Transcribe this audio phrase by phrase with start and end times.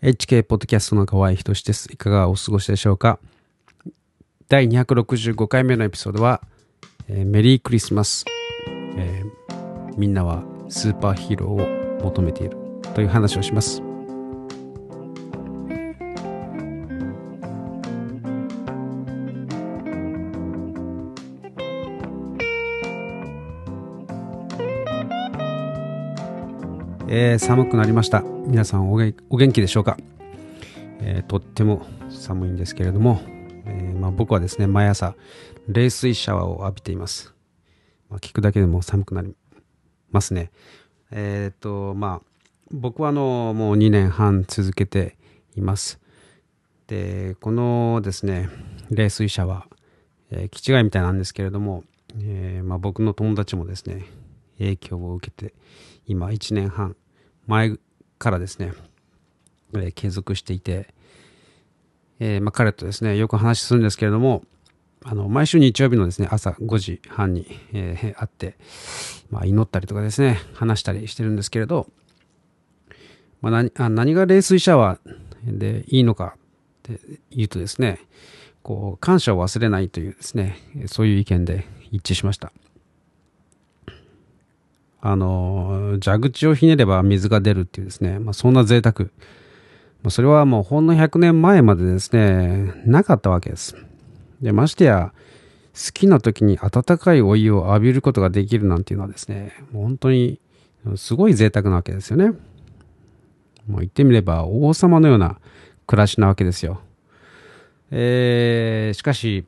[0.00, 1.92] HK ポッドキャストの河合仁です。
[1.92, 3.18] いかがお過ごしでしょうか？
[4.48, 6.40] 第265回目のエピソードは、
[7.08, 8.24] えー、メリークリスマス、
[8.96, 12.56] えー、みんなはスーパーヒーローを求めている
[12.94, 13.82] という話をします。
[27.10, 28.20] えー、寒くなりました。
[28.20, 29.14] 皆さんお元
[29.52, 29.96] 気でしょうか、
[31.00, 33.22] えー、とっても寒いんですけれども、
[33.64, 35.14] えー、まあ、僕はですね、毎朝、
[35.68, 37.34] 冷水シャワーを浴びています。
[38.10, 39.34] まあ、聞くだけでも寒くなり
[40.10, 40.50] ますね。
[41.10, 42.26] えっと、まあ、
[42.72, 45.16] 僕はあの、もう2年半続けて
[45.56, 45.98] います。
[46.88, 48.50] で、このですね、
[48.90, 51.84] 冷水シャワー、えー、気違いみたいなんですけれども、
[52.20, 54.04] えー、まあ、僕の友達もですね、
[54.58, 55.54] 影響を受けて、
[56.08, 56.96] 今1年半
[57.46, 57.76] 前
[58.18, 58.72] からですね、
[59.74, 60.92] えー、継続していて、
[62.18, 64.42] えー、まあ、彼とですね、よく話するんですけれども、
[65.04, 68.56] あの、毎週日曜日のですね、朝5時半に、えー、会って、
[69.30, 71.86] まあ、祈ったりとかですね、話したりしてるんですけれど、
[73.40, 78.00] まあ、何あ何が冷水シャワーでいいのかって言うとですね、
[78.62, 82.52] こう、感謝を忘れないというですね、そういう意見で一致しました。
[85.00, 89.08] あの、蛇口をひねれば水が出るっていうですね、まあ、そんな贅沢。
[90.10, 93.76] それはもうほんの100年前までですね、なかったわけです。
[94.40, 95.12] で、ましてや、
[95.74, 100.40] 好きな時に温かいお湯を浴びることができるなんていうのはですね、もう本当に
[100.96, 102.30] すごい贅沢なわけですよね。
[103.68, 105.38] もう言ってみれば王様のような
[105.86, 106.80] 暮らしなわけですよ。
[107.90, 109.46] えー、しかし、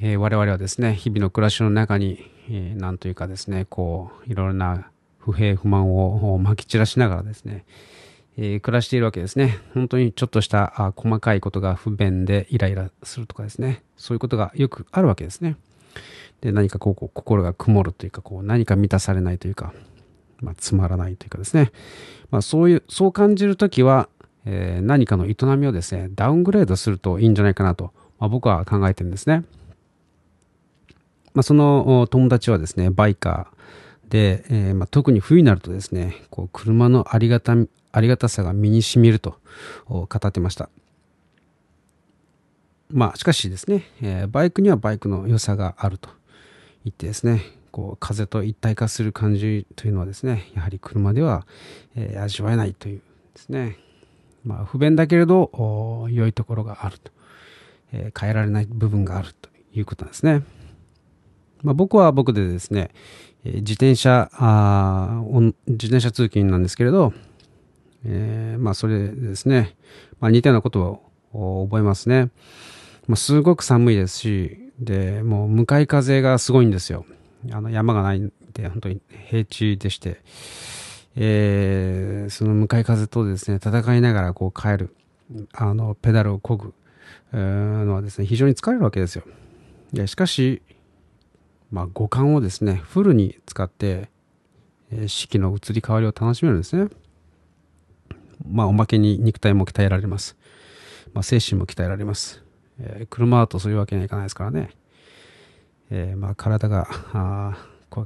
[0.00, 7.64] えー、我々はですね、日々の暮らしの中に、えー、なんというかですね、こう、いろいろな不平不満をまき散らしながらですね、
[8.38, 9.58] えー、暮らしているわけですね。
[9.74, 15.56] 本当にちょっとしたあ細かいことが不便でイライラするとかですね、そういうことがよくあるわけですね。
[16.40, 19.72] で、何かこう、こう心が曇るというか、こう、何か満たされないというか、
[20.40, 21.72] まあ、つまらないというかですね、
[22.30, 24.08] まあ、そういう、そう感じるときは、
[24.44, 29.44] えー、何かの営みをですね、ダウングレードするといいんじゃないかなと、まあ、僕は考えてるんですね。
[31.36, 37.54] まあ、その友達はですね、バイカーで、えー、まあ、特に冬になるとですね、こう車のありがた
[37.92, 39.36] ありがたさが身に染みると
[39.86, 40.70] 語ってました。
[42.90, 46.08] まあ、しかしですね、えー、バイクにはバイクの良さがあると
[46.86, 51.46] 言ってですね、こう風と一体化する感じというのはですね、やはり車では、
[51.96, 53.02] えー、味わえないという
[53.34, 53.76] ですね、
[54.42, 57.12] まあ、不便だけれど良いところがあると、
[57.92, 60.42] えー、変えられない部分があるということなんですね。
[61.62, 62.90] まあ、僕は僕でですね、
[63.44, 65.22] 自転車あ、
[65.66, 67.12] 自転車通勤なんですけれど、
[68.04, 69.76] えー、まあそれですね、
[70.20, 71.02] まあ、似たようなこと
[71.32, 72.30] を覚えますね。
[73.06, 77.06] まあ、すごく寒いですし、で、もう向かい風がすごいんですよ。
[77.52, 80.20] あの山がないんで、本当に平地でして、
[81.14, 84.94] えー、その向かい風とですね、戦いながらこう帰る、
[85.52, 86.74] あの、ペダルを漕ぐ
[87.32, 89.24] のはですね、非常に疲れるわけですよ。
[89.92, 90.62] でしかし、
[91.76, 94.08] まあ、五感をですね、フルに使って、
[94.90, 96.88] え、四季の移り変わりを楽しめるんですね。
[98.50, 100.38] まあ、おまけに肉体も鍛えられます。
[101.12, 102.42] まあ、精神も鍛えられます。
[102.80, 104.70] えー、車だとそういうわけにはいかないですからね。
[105.90, 107.58] えー、まあ、体が、あ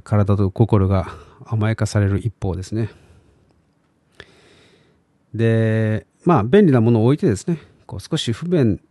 [0.03, 1.07] 体と心が
[1.45, 2.89] 甘やかされる一方ですね。
[5.33, 8.81] で、まあ、便利なものを置いてですね、こう少し不便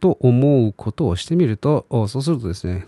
[0.00, 2.84] と思うことをしてみると、そうするとですね、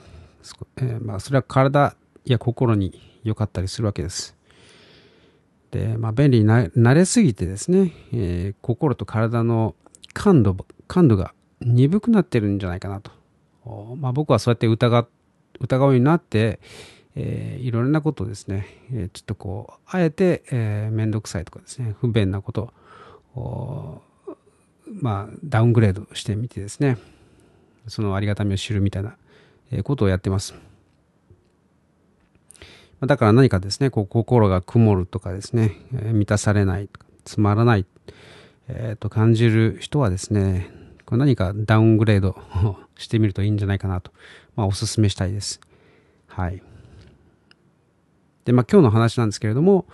[0.77, 4.37] えー、まあ、それは体や心に良かったりするわけです。
[5.71, 9.75] で、まあ、便利になれすぎてですね、えー、心と体の
[10.12, 10.56] 感度
[10.87, 13.10] 感度が鈍くなってるんじゃないかなと。
[13.97, 15.06] まあ、僕はそうやって疑
[15.60, 16.61] 疑うようになって、
[17.16, 22.72] えー、いろんなことをですね、え、ちょっとこう、あえて、えー、めんどくさいとかですね、不便なこと
[23.34, 24.02] を、
[24.87, 26.99] まあ、ダウングレードしてみてですね、
[27.87, 29.17] そのありがたみを知るみたいな
[29.82, 30.55] ことをやってます。
[33.00, 36.88] だから何かですね、こう心が曇るとかですね、満たされない、
[37.25, 37.87] つまらない、
[38.69, 40.71] えー、と感じる人はですね、
[41.05, 42.37] これ何かダウングレード
[42.97, 44.12] してみるといいんじゃないかなと、
[44.56, 45.61] まあ、お勧めしたいです。
[46.29, 46.62] はい。
[48.44, 49.87] で、まあ今日の話なんですけれども、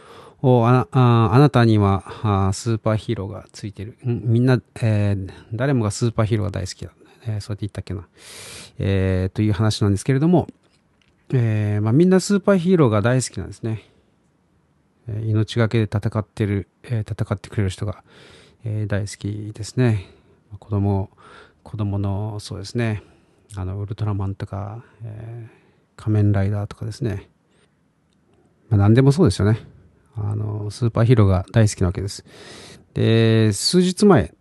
[0.42, 3.98] あああなたにはあスーパーヒーローがついてる。
[4.04, 6.92] みんな、えー、誰もがスーパーヒーローが大好きだ。
[7.26, 8.06] えー、そうやって言ったっけな。
[8.78, 10.48] えー、という話なんですけれども、
[11.32, 13.82] えーまあ、みんなスーパーヒーローが大好きなんですね。
[15.08, 18.02] えー、命がけで戦ってる、えー、戦ってくれる人が、
[18.64, 20.06] えー、大好きですね。
[20.58, 21.10] 子供、
[21.62, 23.02] 子供の、そうですね、
[23.56, 27.28] あの、ウルトラマンとか、えー、仮面ライダーとかですね。
[28.68, 29.60] まあ、何でもそうですよね。
[30.16, 32.24] あの、スーパーヒーローが大好きなわけです。
[32.94, 34.34] で、数日前、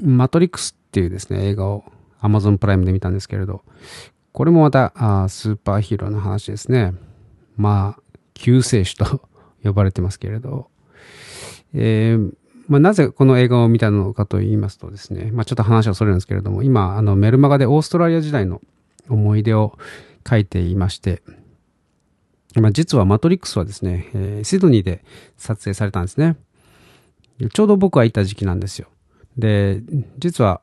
[0.00, 1.84] マトリックスっていうですね、映画を
[2.22, 3.62] Amazon プライムで見たんですけれど、
[4.32, 6.94] これもまたあスーパーヒーローの話ですね。
[7.56, 8.02] まあ、
[8.34, 9.28] 救世主と
[9.62, 10.68] 呼ばれてますけれど、
[11.74, 12.34] えー、
[12.68, 18.60] まあ、なぜこの映画を見たのかと言いますとですね、まあ、ちょっと話はそれるんですけれども、今、あのメルマガでオーストラリア時代の
[19.08, 19.78] 思い出を
[20.28, 21.22] 書いていまして、
[22.54, 25.04] まあ、実はマトリックスはですね、えー、シドニーで
[25.36, 26.36] 撮影されたんですね。
[27.52, 28.88] ちょうど僕がいた時期なんですよ。
[29.36, 29.82] で、
[30.18, 30.60] 実は、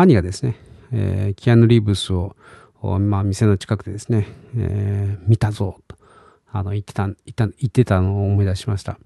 [0.00, 0.56] 兄がですね、
[0.92, 2.36] えー、キアヌ・リーブスを、
[3.00, 5.96] まあ、店の近くでですね、えー、見たぞ、と、
[6.52, 8.98] あの、言ってた、言った、言ってたのを思い出しました。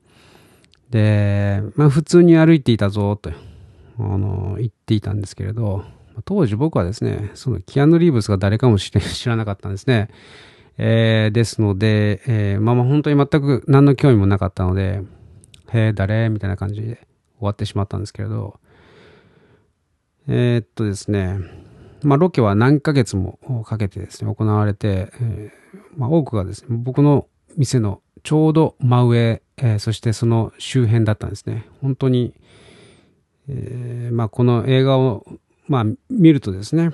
[0.90, 3.30] で、まあ、普通に歩いていたぞ、と、
[3.98, 5.84] あの、言っていたんですけれど、
[6.26, 8.92] 当時僕はですね、そのキアヌ・リーブスが誰かも 知
[9.28, 10.10] らなかったんですね。
[10.76, 15.02] えー、ですので、えー、まあまあ本当に全く何の興味もなかったので、
[15.72, 16.28] へえ、誰？
[16.28, 17.06] みたいな感じで
[17.38, 18.58] 終わってしまったんですけれど、
[20.28, 21.38] えー、っとですね、
[22.02, 27.26] まあロケは何ヶ月もかけてですね、行われて、えー、まあ多くがですね、僕の
[27.56, 31.66] 店のちょうど真上、えー、そしてその周辺だったんですね。
[31.80, 32.34] 本当に、
[33.48, 35.26] え、まあこの映画を、
[35.69, 36.90] まあ見るとですね、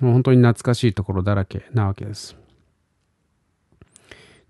[0.00, 2.36] 本当に懐かしいところだらけなわけです。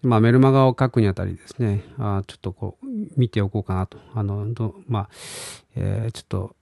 [0.02, 2.86] まあ、メルマガを書くにあたりですね、あちょっとこう、
[3.16, 3.98] 見ておこうかなと。
[4.14, 4.46] あの、
[4.86, 5.08] まあ、
[5.74, 6.56] えー、ちょっと、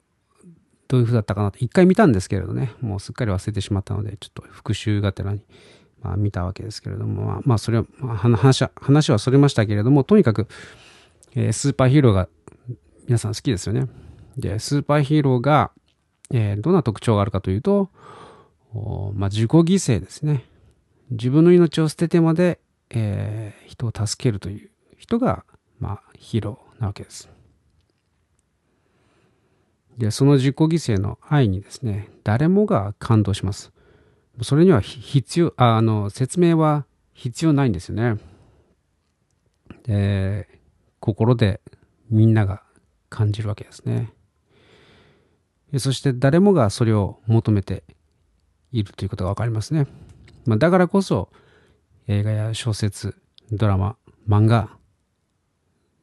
[0.88, 1.58] どういう風だったかなと。
[1.58, 5.42] 一回見たんですけれどね、もうすっかり忘れてしまったので、ちょっと復習がてらに、
[6.02, 10.46] まあ、見たわけですけれども、まあ、まあ、それは、まあ、話は、話はそれましたけれども、とにかく、
[11.34, 12.28] えー、スーパーヒーローが
[13.06, 13.86] 皆さん好きですよね。
[14.36, 15.70] で、スーパーヒーローが、
[16.32, 17.90] えー、どんな特徴があるかというと、
[19.14, 20.44] まあ、自己犠牲ですね。
[21.10, 22.58] 自分の命を捨ててまで
[22.90, 25.44] えー、人を助けるという人が、
[25.78, 27.28] まあ、ヒーローなわけです。
[29.98, 30.66] で、その自己犠
[30.96, 33.72] 牲の愛にですね、誰もが感動します。
[34.42, 36.84] それには必要、あの、説明は
[37.14, 38.20] 必要ないんですよね。
[39.84, 40.48] で、
[41.00, 41.60] 心で
[42.10, 42.62] みんなが
[43.08, 44.12] 感じるわけですね。
[45.78, 47.84] そして誰もがそれを求めて
[48.72, 49.86] いるということがわかりますね。
[50.44, 51.30] まあ、だからこそ、
[52.06, 53.16] 映画や小説、
[53.50, 53.96] ドラマ、
[54.28, 54.70] 漫画、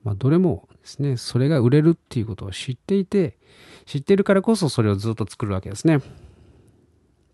[0.03, 3.37] まあ、どれもですね、それが売れるっていうことを知っていて、
[3.85, 6.01] 知っているからこそそれをずっと作るわけですね。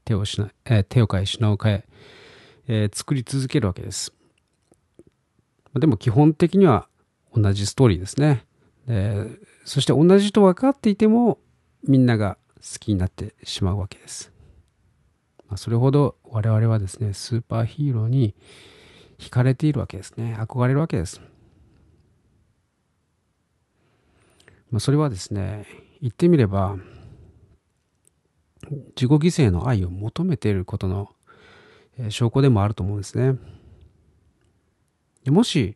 [0.06, 1.86] 手をしな、えー、手を変え、品を変え
[2.72, 4.14] えー、作り続けるわけです。
[5.74, 6.88] でも基本的には
[7.36, 8.46] 同じストーリーですね。
[8.88, 9.28] で
[9.66, 11.40] そして同じと分かっていても
[11.84, 14.32] みんなが好きになってしまうわけです。
[15.48, 18.36] まあ、それほど我々はですね、スーパーヒーローに
[19.18, 20.38] 惹かれているわけですね。
[20.40, 21.22] 憧れるわけです。
[24.72, 25.66] まあ、それはですね、
[26.02, 26.78] 言ってみれば、
[28.96, 29.18] 自己犠
[29.48, 31.10] 牲の愛を求めていることの
[32.10, 33.38] 証拠でもあると思うんですね。
[35.26, 35.76] もし、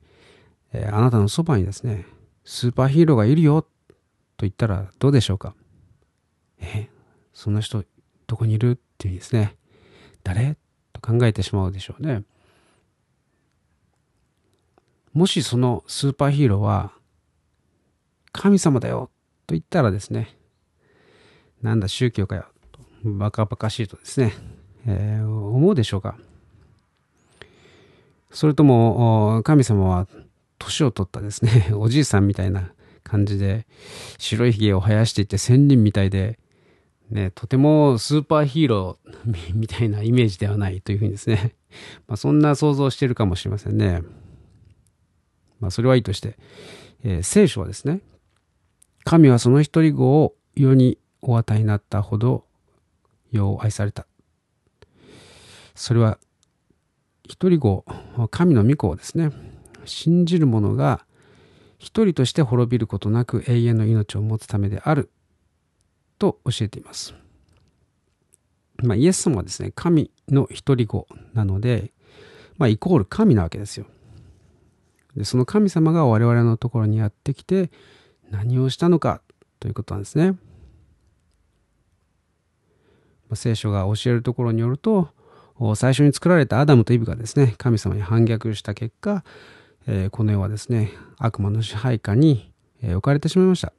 [0.74, 2.06] えあなたのそばにですね、
[2.46, 3.70] スーパーヒーローがいるよと
[4.40, 5.56] 言ったらどうでしょうか？
[6.60, 6.90] え、
[7.34, 7.84] そんな人
[8.28, 9.56] どこにいるっていうですね、
[10.24, 10.58] 誰？
[10.92, 12.24] と考えてしまうでしょうね。
[15.14, 16.94] もしそのスーパーヒーローは
[18.34, 19.10] 神様だよ
[19.48, 20.36] と言ったらですね、
[21.62, 24.34] なんだ宗教かよとバカバカしいとですね、
[24.86, 26.18] えー、思うでしょうか。
[28.32, 30.08] それとも神様は
[30.58, 32.74] 年を取ったですね、 おじいさんみたいな
[33.04, 33.66] 感じで
[34.18, 36.40] 白いひげを生やしていて仙人みたいで
[37.14, 41.54] ね、とてもスーパーヒーロー みたいなイメージではないというふうにですね、
[42.08, 44.02] まあ、そんな想像してるかもしれませんね。
[45.60, 46.38] まあ、それはいいとして、
[47.04, 48.02] えー、聖書はですね、
[49.04, 52.46] 神はその一人子を世にお与えになったほど
[53.32, 54.06] 世を愛された。
[55.76, 56.20] それは
[57.28, 57.86] 一人子、
[58.32, 59.32] 神の御子をですね、
[59.86, 61.06] 信じる者が
[61.80, 65.10] 一人として滅びることなく永遠の命を持つためである
[66.20, 67.14] と教えています。
[68.78, 71.92] まあ、イエス様はですね、神の一人子なので、
[72.58, 73.86] まあ、イコール神なわけですよ。
[75.16, 77.72] で、その神様が我々のところにやってきて
[78.34, 79.22] 何をしたのか
[79.60, 80.36] ということなんですね。
[83.36, 85.10] 聖書が教えるところによると、
[85.76, 89.24] 最初に作られたアダムとイブがですね、神様に反逆した結果、
[90.12, 92.52] この世はですね、悪魔の支配下に、
[92.84, 93.72] 置かれてしまいました。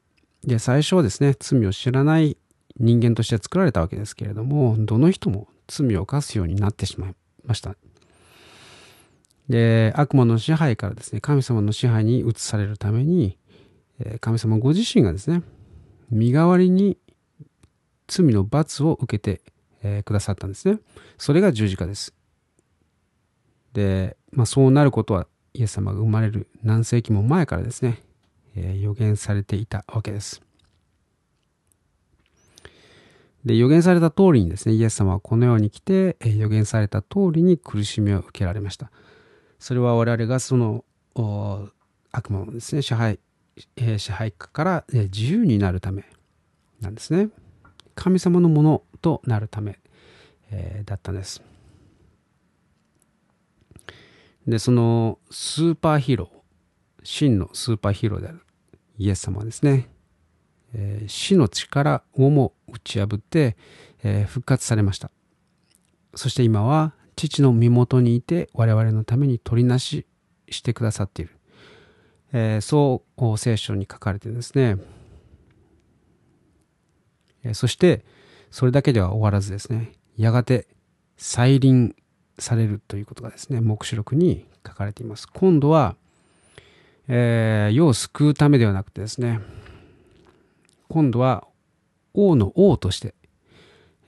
[0.44, 2.36] で、最初はですね、罪を知らない
[2.78, 7.76] 人間として作られたわけですけれども、どの人も罪を犯すようになってしまいました。
[9.48, 13.36] で、悪魔の支配からですね、神様の支配に移されるために、
[14.20, 15.42] 神様ご自身がですね、
[16.10, 16.98] 身代わりに
[18.06, 19.40] 罪の罰を受けて、
[19.82, 20.78] え、くださったんですね。
[21.18, 22.14] それが十字架です。
[23.72, 28.02] で、まあ、そうなることはイエス様が生まれる何世紀も前からですね、
[28.56, 30.42] え、予言されていたわけです。
[33.44, 38.90] で、予言された通りにですね、イエス様はこの世に来て、予言された通りに苦しみを受けられました。
[39.58, 40.84] それは我々がその
[42.10, 43.20] 悪魔のですね、支配、
[43.76, 46.04] え、支配下から、え、自由になるため
[46.80, 47.28] なんですね。
[47.94, 49.78] 神様のものとなるため、
[50.50, 51.42] え、だったんです。
[54.46, 56.28] で、そのスーパーヒーロー、
[57.02, 58.40] 真のスーパーヒーローである
[58.98, 59.88] イエス様はですね、
[60.74, 63.56] え、死の力をも打ち破って、
[64.02, 65.10] え、復活されました。
[66.14, 70.06] そして今は父の身元にいて我々のために取りなし
[70.48, 71.36] してくださっている。
[72.36, 74.76] えー、そう聖書に書かれてですね、
[77.52, 78.04] そして、
[78.50, 80.66] それだけでは終わらずですね、やがて
[81.16, 81.94] 再臨
[82.40, 85.28] されるということがですね、黙示録に書かれています。
[85.28, 85.94] 今度は、
[87.06, 89.38] えー、世を救うためではなくてですね、
[90.88, 91.46] 今度は
[92.14, 93.14] 王の王として、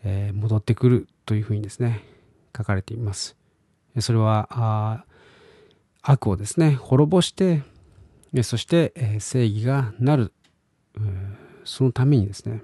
[0.03, 2.03] えー、戻ってくるというふうにですね、
[2.57, 3.37] 書かれています。
[4.01, 5.05] それは、あ
[6.03, 7.63] 悪をですね、滅ぼして、
[8.43, 10.33] そして、え、正義がなる、
[11.65, 12.63] そのためにですね、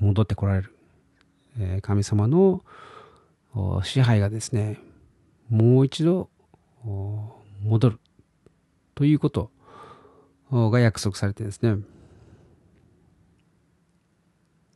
[0.00, 0.74] 戻ってこられる、
[1.58, 2.62] え神様の
[3.82, 4.78] 支配がですね
[5.48, 6.28] もう一度
[7.62, 7.98] 戻る
[8.94, 9.50] ということ
[10.50, 11.78] が約束されてですね。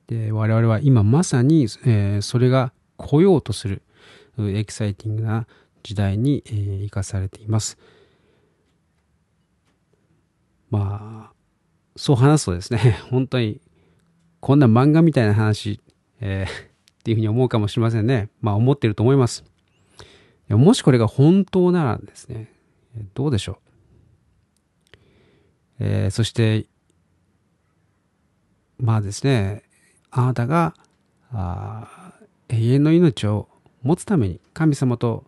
[0.06, 3.82] で我々は今まさに、え、それが来ようとする
[4.38, 5.46] エキサイティングな
[5.84, 6.52] 時代に、え、
[6.82, 7.78] 生かされています。
[10.70, 11.32] まあ
[11.96, 13.60] そう話すとですね 本当に
[14.40, 15.80] こんな漫画みたいな話、
[16.20, 18.30] えー、っていうふうに思うかもしれませんね。
[18.40, 19.44] まあ思ってると思います。
[20.48, 22.52] もしこれが本当ならですね、
[23.14, 23.56] どうでしょう。
[25.80, 26.66] えー、そして、
[28.78, 29.62] まあですね、
[30.10, 30.74] あなたが
[31.32, 32.14] あ
[32.48, 33.48] 永遠の命を
[33.82, 35.24] 持つために、神様と、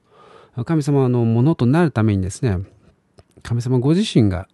[0.64, 2.58] 神様のものとなるためにですね、
[3.42, 4.48] 神様ご自身が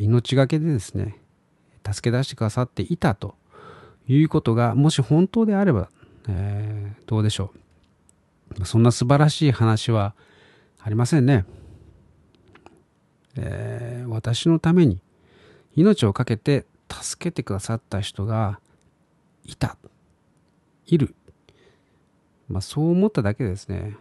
[0.00, 1.18] 命がけでですね、
[1.90, 3.36] 助け出してくださっていたと
[4.08, 5.88] いうことがもし本当であれば、
[6.28, 7.52] えー、どうでしょ
[8.58, 8.64] う。
[8.64, 10.14] そんな素晴らしい話は
[10.80, 11.44] ありませんね。
[13.36, 15.00] えー、私のために
[15.74, 18.60] 命を懸けて助けてくださった人が
[19.44, 19.76] いた、
[20.86, 21.14] いる。
[22.48, 23.96] まあそう思っただけですね。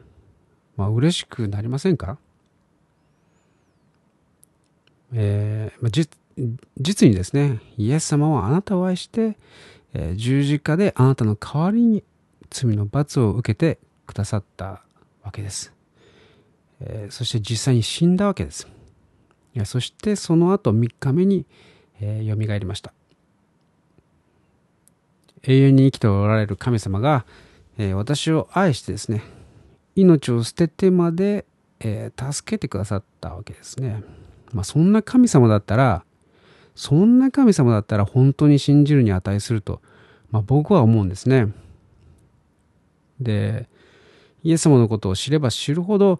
[0.77, 2.18] まあ嬉しくなりませんか？
[5.18, 5.92] えー、まあ、
[6.78, 9.38] 実にですね、イエス様はあなたを愛して、
[9.94, 12.04] えー、十字架であなたの代わりに
[12.50, 14.82] 罪の罰を受けてくださった
[15.24, 15.74] わけです。
[16.82, 18.68] えー、そして実際に死んだわけです。
[19.64, 21.46] そしてその後3日目に、
[22.02, 22.94] えー、蘇りました。
[25.44, 27.26] 永遠に生きておられる神様が、
[27.78, 29.24] えー、私を愛してですね、
[29.96, 31.46] 命を捨ててまで、
[31.80, 34.04] えー、助けてくださったわけですね。
[34.54, 36.04] まあそんな神様だったら、
[36.75, 39.82] そんな神様だったら本当に信じるに値すると、
[40.32, 41.54] まあ、僕は思うんですね。
[43.22, 43.70] で、
[44.44, 46.20] イエス様のことを知れば知るほど、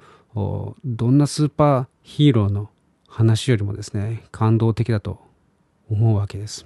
[0.86, 2.70] どんなスーパーヒーローの
[3.08, 5.20] 話よりもですね、感動的だと
[5.90, 6.66] 思うわけです。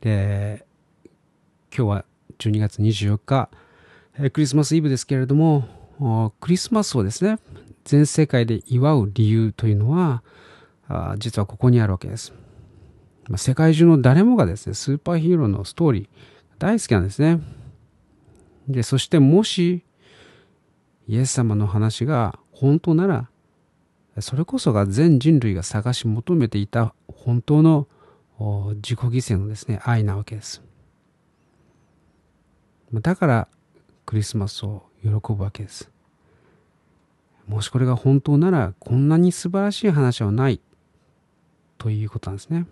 [0.00, 0.64] で、
[1.76, 2.04] 今日は
[2.38, 3.50] 12月24日、
[4.30, 7.40] クリスマスイブですけれども、クリスマスをですね、
[7.86, 10.24] 全世界で祝う理由というのは、
[10.88, 12.34] あ実はここにあるわけです。
[13.28, 16.08] ま世界中の誰もがですね、スーパーヒーローのストーリー
[16.58, 17.40] 大好きなんですね。
[18.68, 19.84] で、そしてもし、
[21.06, 23.30] イエス様の話が本当なら、
[24.20, 27.86] それこそが全人類が探し求めていた本当の
[28.76, 30.62] 自己犠牲のですね、愛なわけです。
[32.92, 33.48] だから
[34.04, 35.90] クリスマスを喜ぶわけです。
[37.48, 40.60] もしこれが本当ならこんなに素晴らしい話はない
[41.78, 42.66] ということなんですね。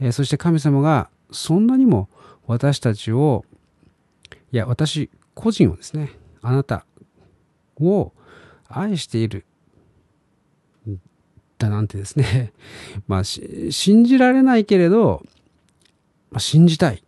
[0.00, 2.08] えー、そして神様がそんなにも
[2.46, 3.44] 私たちを、
[4.52, 6.86] いや、私個人をですね、あなた
[7.80, 8.12] を
[8.68, 9.44] 愛している
[11.58, 12.52] だなんてですね、
[13.06, 15.22] まあ、信じられないけれど、
[16.30, 17.02] まあ、信じたい。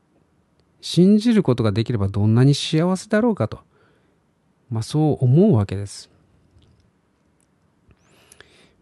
[0.82, 3.60] 信じることができればどんなに幸せだろうかと。
[4.71, 6.11] まあ、そう思うわけです。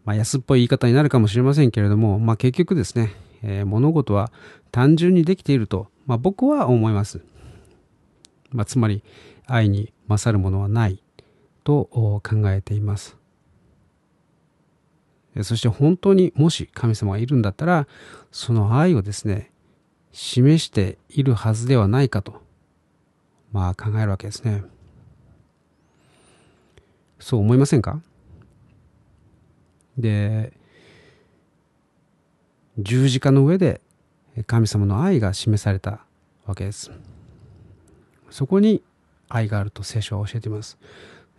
[0.05, 4.33] まあ、安っぽい言い方になるかもしれませんけれども、まあ、結局ですね、えー、物事は
[4.71, 7.21] 単純にできていると、まあ、僕は思います。
[8.51, 9.03] まあ、つまり、
[9.47, 11.03] 愛に勝るものはない
[11.65, 13.17] と考えています。
[15.43, 17.87] そして本当にもし神様がいるんだったら、
[18.31, 19.53] その愛をですね、
[20.13, 22.43] 示しているはずではないかと、
[23.53, 24.65] まあ考えるわけですね。
[27.21, 28.01] そう思いませんか？
[29.97, 30.53] で、
[32.79, 33.81] 十字架の上で
[34.47, 36.05] 神様の愛が示された
[36.47, 36.93] わけです。
[38.31, 38.83] そこに
[39.29, 40.79] 愛があると聖書は教えています。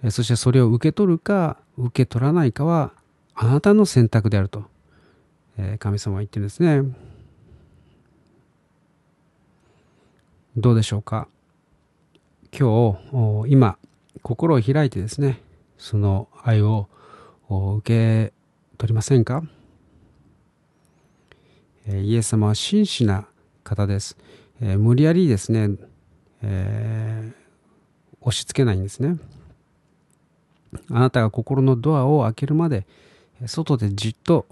[0.09, 2.93] そしてそれを受け取るか受け取らないかは
[3.33, 4.65] あなたの選択であると
[5.79, 6.83] 神様は言ってるんですね。
[10.57, 11.27] どうでしょうか？
[12.51, 12.98] 今
[13.45, 13.77] 日今
[14.21, 15.41] 心を開いてですね
[15.79, 16.88] その愛を
[17.50, 18.33] 受け
[18.77, 19.43] 取りませんか？
[21.88, 23.27] イエス様は真摯な
[23.63, 24.15] 方です。
[24.59, 25.69] 無理やりですね、
[26.43, 29.17] えー、押し付けないんですね。
[30.91, 32.86] あなたが心のドアを開けるまで
[33.48, 34.45] 外でじっと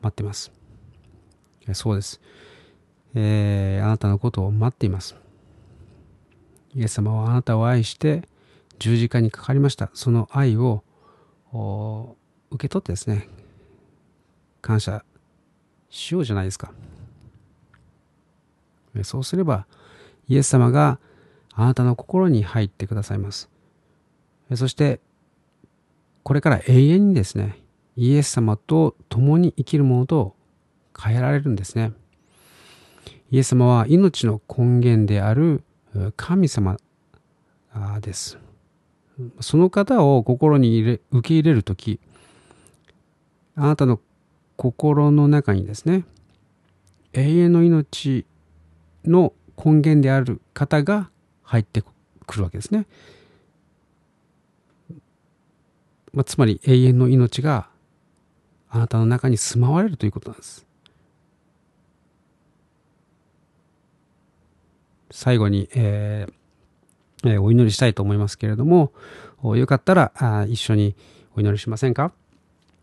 [0.00, 0.50] 待っています。
[1.74, 2.20] そうです。
[3.14, 5.16] えー、あなたのことを待っています。
[6.74, 8.22] イエス様はあなたを愛して
[8.80, 9.90] 十字架にかかりました。
[9.94, 10.82] その愛を
[12.50, 13.28] 受け取ってですね、
[14.60, 15.04] 感謝
[15.90, 16.72] しようじゃないですか。
[19.04, 19.66] そうすれば、
[20.28, 20.98] イエス様が
[21.52, 23.48] あなたの心に入ってくださいます。
[24.56, 25.00] そして、
[26.22, 27.58] これから永遠にですね、
[27.96, 30.34] イエス様と共に生きるものと
[30.98, 31.92] 変えられるんですね。
[33.30, 35.62] イエス様は命の根源である
[36.16, 36.78] 神様
[38.00, 38.38] です。
[39.40, 42.00] その方を心に入れ受け入れるとき、
[43.54, 44.00] あなたの
[44.56, 46.04] 心の中にですね、
[47.12, 48.26] 永遠の命
[49.04, 51.10] の根源である方が
[51.42, 51.82] 入って
[52.26, 52.86] くるわけですね。
[56.12, 57.68] まあ、つまり永遠の命が
[58.68, 60.66] あなたの中に住まわれるということなんです。
[65.10, 66.39] 最後に、えー
[67.26, 68.92] え、お祈りしたいと思いますけれども、
[69.42, 70.94] よかったらあ一緒に
[71.34, 72.12] お祈りしませんか、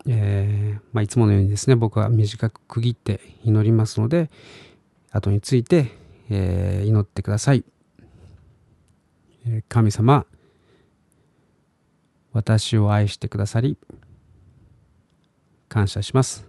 [0.06, 4.30] えーまあ、いつものようにですね、僕は短く区切って祈りますので、
[5.10, 5.92] 後について、
[6.30, 7.64] えー、祈ってください。
[9.68, 10.26] 神様、
[12.32, 13.78] 私を愛してくださり、
[15.68, 16.48] 感謝します。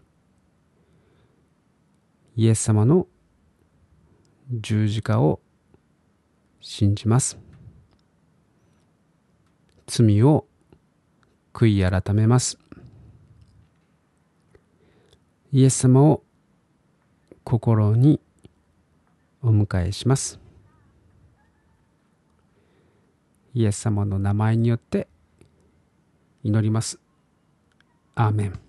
[2.36, 3.08] イエス様の
[4.52, 5.40] 十字架を
[6.62, 7.49] 信じます。
[9.90, 10.46] 罪を
[11.52, 12.60] 悔い改めます。
[15.52, 16.22] イエス様を
[17.44, 18.22] 心に
[19.42, 20.40] お迎えします。
[23.56, 25.08] イエス様の名前によって
[26.44, 27.00] 祈ります。
[28.14, 28.60] アーメン。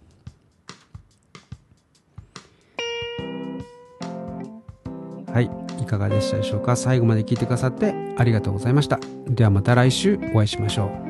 [5.32, 6.76] はい、いかがでしたでしょうか？
[6.76, 8.98] 最後まで聞いてくださってありがとうございました。
[9.26, 11.09] ではまた来週お会いしましょう。